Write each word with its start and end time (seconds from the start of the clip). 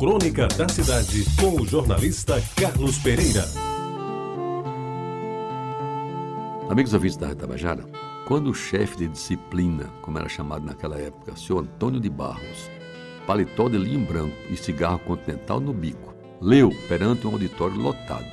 Crônica 0.00 0.48
da 0.48 0.66
Cidade, 0.66 1.26
com 1.38 1.60
o 1.60 1.66
jornalista 1.66 2.42
Carlos 2.56 2.96
Pereira. 3.00 3.44
Amigos 6.70 6.94
ouvintes 6.94 7.18
da 7.18 7.34
Tabajara, 7.34 7.84
quando 8.26 8.48
o 8.50 8.54
chefe 8.54 8.96
de 8.96 9.08
disciplina, 9.08 9.90
como 10.00 10.18
era 10.18 10.26
chamado 10.26 10.64
naquela 10.64 10.98
época, 10.98 11.36
senhor 11.36 11.64
Antônio 11.64 12.00
de 12.00 12.08
Barros, 12.08 12.70
paletó 13.26 13.68
de 13.68 13.76
linho 13.76 14.06
branco 14.06 14.34
e 14.48 14.56
cigarro 14.56 15.00
continental 15.00 15.60
no 15.60 15.74
bico, 15.74 16.14
leu 16.40 16.70
perante 16.88 17.26
um 17.26 17.32
auditório 17.32 17.76
lotado 17.76 18.24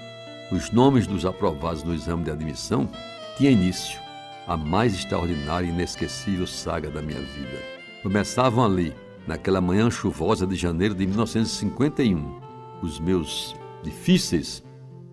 os 0.54 0.72
nomes 0.72 1.06
dos 1.06 1.26
aprovados 1.26 1.84
no 1.84 1.94
exame 1.94 2.24
de 2.24 2.32
admissão, 2.32 2.90
tinha 3.36 3.52
início 3.52 4.00
a 4.48 4.56
mais 4.56 4.94
extraordinária 4.94 5.68
e 5.68 5.70
inesquecível 5.70 6.48
saga 6.48 6.90
da 6.90 7.02
minha 7.02 7.20
vida. 7.20 7.62
Começavam 8.02 8.64
ali 8.64 8.96
naquela 9.28 9.60
manhã 9.60 9.92
chuvosa 9.92 10.48
de 10.48 10.56
janeiro 10.56 10.96
de 10.96 11.06
1951, 11.06 12.40
os 12.82 13.00
meus 13.00 13.54
difíceis, 13.84 14.64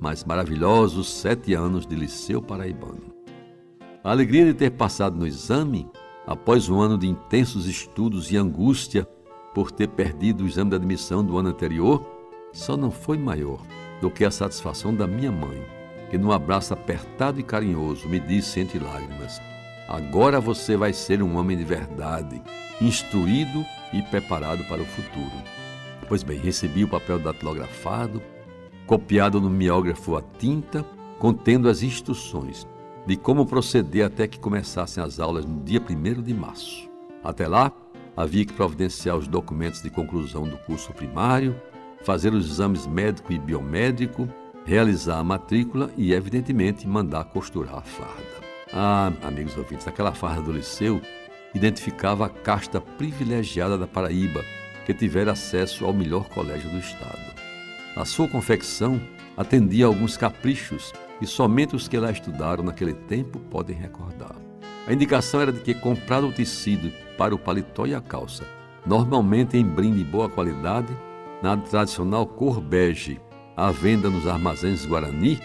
mas 0.00 0.24
maravilhosos 0.24 1.12
sete 1.12 1.52
anos 1.52 1.84
de 1.84 1.96
liceu 1.96 2.41
paraibano. 2.41 3.12
A 4.02 4.10
alegria 4.10 4.45
de 4.45 4.55
ter 4.55 4.70
passado 4.70 5.16
no 5.16 5.27
exame, 5.27 5.88
após 6.27 6.69
um 6.69 6.80
ano 6.80 6.96
de 6.96 7.08
intensos 7.08 7.66
estudos 7.66 8.30
e 8.30 8.36
angústia 8.36 9.05
por 9.55 9.70
ter 9.70 9.88
perdido 9.88 10.44
o 10.44 10.46
exame 10.46 10.70
de 10.70 10.77
admissão 10.77 11.24
do 11.24 11.36
ano 11.38 11.48
anterior, 11.48 12.05
só 12.52 12.77
não 12.77 12.91
foi 12.91 13.19
maior 13.19 13.60
do 14.00 14.10
que 14.10 14.24
a 14.24 14.30
satisfação 14.30 14.94
da 14.94 15.06
minha 15.06 15.33
mãe, 15.33 15.64
que 16.10 16.19
num 16.19 16.30
abraço 16.30 16.72
apertado 16.72 17.41
e 17.41 17.42
carinhoso 17.42 18.08
me 18.08 18.20
disse 18.20 18.60
entre 18.60 18.78
lágrimas: 18.78 19.41
Agora 19.88 20.40
você 20.40 20.76
vai 20.76 20.92
ser 20.92 21.22
um 21.22 21.36
homem 21.36 21.56
de 21.56 21.64
verdade, 21.64 22.42
instruído 22.80 23.64
e 23.92 24.02
preparado 24.02 24.64
para 24.64 24.82
o 24.82 24.86
futuro. 24.86 25.32
Pois 26.08 26.22
bem, 26.22 26.38
recebi 26.38 26.84
o 26.84 26.88
papel 26.88 27.18
datilografado, 27.18 28.22
copiado 28.86 29.40
no 29.40 29.50
miógrafo 29.50 30.16
a 30.16 30.22
tinta, 30.38 30.84
contendo 31.18 31.68
as 31.68 31.82
instruções 31.82 32.66
de 33.06 33.16
como 33.16 33.46
proceder 33.46 34.06
até 34.06 34.26
que 34.26 34.38
começassem 34.38 35.02
as 35.02 35.20
aulas 35.20 35.44
no 35.44 35.62
dia 35.62 35.80
1 35.80 36.22
de 36.22 36.32
março. 36.32 36.88
Até 37.22 37.46
lá, 37.46 37.70
havia 38.16 38.44
que 38.44 38.52
providenciar 38.52 39.16
os 39.16 39.28
documentos 39.28 39.82
de 39.82 39.91
conclusão 39.91 40.44
do 40.44 40.56
curso 40.58 40.92
primário, 40.92 41.54
fazer 42.02 42.32
os 42.32 42.50
exames 42.50 42.86
médico 42.86 43.32
e 43.32 43.38
biomédico, 43.38 44.28
realizar 44.64 45.19
a 45.19 45.24
matrícula 45.24 45.91
e, 45.96 46.12
evidentemente, 46.12 46.86
mandar 46.86 47.24
costurar 47.24 47.76
a 47.76 47.82
farda. 47.82 48.44
Ah, 48.77 49.12
amigos 49.22 49.56
ouvintes, 49.56 49.86
aquela 49.86 50.12
farda 50.12 50.42
do 50.42 50.53
liceu 50.53 51.00
identificava 51.55 52.27
a 52.27 52.28
casta 52.28 52.81
privilegiada 52.81 53.78
da 53.78 53.86
Paraíba, 53.86 54.44
que 54.84 54.92
tivera 54.92 55.31
acesso 55.31 55.84
ao 55.84 55.92
melhor 55.92 56.28
colégio 56.28 56.69
do 56.69 56.78
estado. 56.78 57.34
A 57.97 58.05
sua 58.05 58.27
confecção 58.27 59.00
atendia 59.36 59.84
a 59.84 59.89
alguns 59.89 60.16
caprichos 60.16 60.92
que 61.20 61.27
somente 61.27 61.77
os 61.77 61.86
que 61.86 61.97
lá 61.97 62.11
estudaram 62.11 62.64
naquele 62.64 62.94
tempo 62.94 63.39
podem 63.39 63.77
recordar. 63.77 64.34
A 64.88 64.92
indicação 64.92 65.41
era 65.41 65.53
de 65.53 65.61
que 65.61 65.72
comprado 65.75 66.27
o 66.27 66.33
tecido 66.33 66.92
para 67.16 67.33
o 67.33 67.38
paletó 67.38 67.86
e 67.86 67.94
a 67.94 68.00
calça, 68.00 68.44
normalmente 68.84 69.56
em 69.56 69.64
brinde 69.64 69.98
de 69.98 70.05
boa 70.05 70.28
qualidade, 70.28 70.92
na 71.41 71.56
tradicional 71.56 72.27
cor 72.27 72.61
bege, 72.61 73.20
à 73.56 73.70
venda 73.70 74.11
nos 74.11 74.27
armazéns 74.27 74.84
Guarani, 74.84 75.41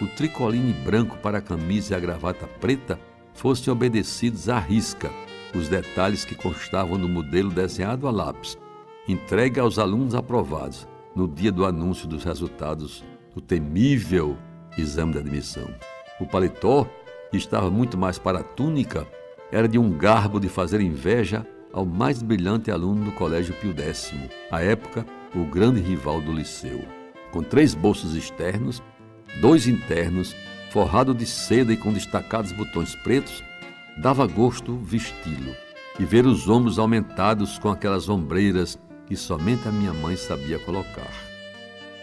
o 0.00 0.06
tricoline 0.06 0.72
branco 0.72 1.18
para 1.18 1.38
a 1.38 1.42
camisa 1.42 1.94
e 1.94 1.96
a 1.96 2.00
gravata 2.00 2.46
preta 2.46 2.98
fossem 3.34 3.72
obedecidos 3.72 4.48
à 4.48 4.58
risca, 4.58 5.10
os 5.54 5.68
detalhes 5.68 6.24
que 6.24 6.34
constavam 6.34 6.96
no 6.96 7.08
modelo 7.08 7.50
desenhado 7.50 8.06
a 8.06 8.10
lápis, 8.10 8.56
entregue 9.06 9.60
aos 9.60 9.78
alunos 9.78 10.14
aprovados 10.14 10.86
no 11.14 11.26
dia 11.26 11.50
do 11.50 11.64
anúncio 11.64 12.06
dos 12.06 12.24
resultados 12.24 13.04
do 13.34 13.40
temível 13.40 14.36
exame 14.78 15.12
de 15.12 15.18
admissão. 15.18 15.68
O 16.20 16.26
paletó, 16.26 16.86
que 17.30 17.36
estava 17.36 17.70
muito 17.70 17.98
mais 17.98 18.18
para 18.18 18.40
a 18.40 18.44
túnica, 18.44 19.06
era 19.50 19.66
de 19.66 19.78
um 19.78 19.90
garbo 19.90 20.38
de 20.38 20.48
fazer 20.48 20.80
inveja 20.80 21.46
ao 21.72 21.84
mais 21.84 22.22
brilhante 22.22 22.70
aluno 22.70 23.04
do 23.04 23.12
Colégio 23.12 23.54
Pio 23.54 23.74
X, 23.78 24.12
à 24.50 24.62
época 24.62 25.04
o 25.34 25.44
grande 25.44 25.80
rival 25.80 26.20
do 26.20 26.32
liceu. 26.32 26.84
Com 27.32 27.42
três 27.42 27.74
bolsos 27.74 28.14
externos, 28.14 28.82
dois 29.40 29.66
internos, 29.66 30.34
forrado 30.70 31.14
de 31.14 31.26
seda 31.26 31.72
e 31.72 31.76
com 31.76 31.92
destacados 31.92 32.52
botões 32.52 32.94
pretos, 32.94 33.42
dava 33.96 34.26
gosto 34.26 34.76
vesti-lo 34.78 35.54
e 35.98 36.04
ver 36.04 36.26
os 36.26 36.48
ombros 36.48 36.78
aumentados 36.78 37.58
com 37.58 37.68
aquelas 37.68 38.08
ombreiras 38.08 38.78
que 39.06 39.16
somente 39.16 39.68
a 39.68 39.72
minha 39.72 39.92
mãe 39.92 40.16
sabia 40.16 40.58
colocar. 40.58 41.10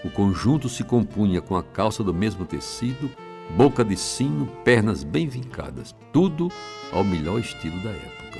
O 0.04 0.10
conjunto 0.10 0.70
se 0.70 0.84
compunha 0.84 1.42
com 1.42 1.56
a 1.56 1.64
calça 1.64 2.04
do 2.04 2.14
mesmo 2.14 2.46
tecido, 2.46 3.10
boca 3.56 3.84
de 3.84 3.98
sino, 3.98 4.46
pernas 4.64 5.04
bem 5.04 5.28
vincadas, 5.28 5.96
tudo 6.14 6.52
ao 6.92 7.04
melhor 7.04 7.40
estilo 7.40 7.80
da 7.80 7.90
época. 7.90 8.40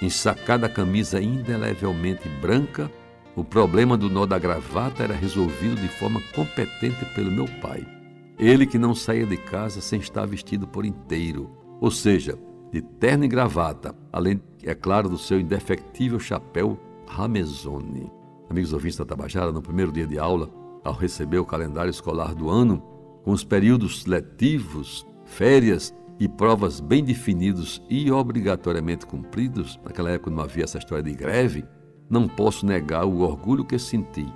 Ensacada 0.00 0.66
a 0.66 0.70
camisa 0.70 1.20
indelevelmente 1.20 2.28
branca, 2.40 2.90
o 3.34 3.44
problema 3.44 3.96
do 3.96 4.08
nó 4.08 4.24
da 4.24 4.38
gravata 4.38 5.02
era 5.02 5.14
resolvido 5.14 5.76
de 5.76 5.88
forma 5.88 6.22
competente 6.34 7.04
pelo 7.14 7.30
meu 7.30 7.46
pai. 7.60 7.95
Ele 8.38 8.66
que 8.66 8.78
não 8.78 8.94
saía 8.94 9.24
de 9.24 9.38
casa 9.38 9.80
sem 9.80 9.98
estar 9.98 10.26
vestido 10.26 10.66
por 10.66 10.84
inteiro, 10.84 11.50
ou 11.80 11.90
seja, 11.90 12.38
de 12.70 12.82
terno 12.82 13.24
e 13.24 13.28
gravata, 13.28 13.94
além, 14.12 14.42
é 14.62 14.74
claro, 14.74 15.08
do 15.08 15.16
seu 15.16 15.40
indefectível 15.40 16.20
chapéu 16.20 16.78
Ramezone. 17.06 18.12
Amigos 18.50 18.74
ouvintes 18.74 18.98
da 18.98 19.06
Tabajara, 19.06 19.52
no 19.52 19.62
primeiro 19.62 19.90
dia 19.90 20.06
de 20.06 20.18
aula, 20.18 20.50
ao 20.84 20.92
receber 20.92 21.38
o 21.38 21.46
calendário 21.46 21.90
escolar 21.90 22.34
do 22.34 22.50
ano, 22.50 22.82
com 23.24 23.30
os 23.30 23.42
períodos 23.42 24.04
letivos, 24.04 25.06
férias 25.24 25.94
e 26.20 26.28
provas 26.28 26.78
bem 26.78 27.02
definidos 27.02 27.82
e 27.88 28.10
obrigatoriamente 28.10 29.06
cumpridos, 29.06 29.80
naquela 29.82 30.10
época 30.10 30.30
não 30.30 30.42
havia 30.42 30.64
essa 30.64 30.78
história 30.78 31.02
de 31.02 31.14
greve, 31.14 31.64
não 32.08 32.28
posso 32.28 32.66
negar 32.66 33.06
o 33.06 33.20
orgulho 33.20 33.64
que 33.64 33.78
senti 33.78 34.26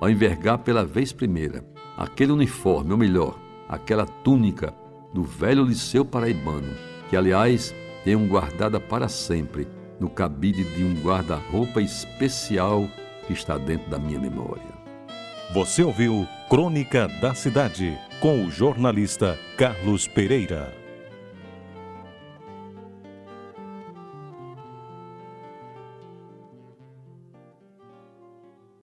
ao 0.00 0.10
envergar 0.10 0.58
pela 0.58 0.84
vez 0.84 1.12
primeira 1.12 1.75
aquele 1.96 2.32
uniforme, 2.32 2.92
ou 2.92 2.98
melhor, 2.98 3.38
aquela 3.68 4.06
túnica 4.06 4.74
do 5.12 5.22
velho 5.22 5.64
Liceu 5.64 6.04
Paraibano, 6.04 6.74
que 7.08 7.16
aliás 7.16 7.74
tenho 8.04 8.26
guardada 8.26 8.78
para 8.78 9.08
sempre 9.08 9.66
no 9.98 10.10
cabide 10.10 10.62
de 10.62 10.84
um 10.84 10.94
guarda-roupa 11.02 11.80
especial 11.80 12.86
que 13.26 13.32
está 13.32 13.56
dentro 13.56 13.90
da 13.90 13.98
minha 13.98 14.20
memória. 14.20 14.76
Você 15.52 15.82
ouviu 15.82 16.26
Crônica 16.50 17.08
da 17.20 17.34
Cidade 17.34 17.98
com 18.20 18.44
o 18.44 18.50
jornalista 18.50 19.38
Carlos 19.56 20.06
Pereira. 20.06 20.85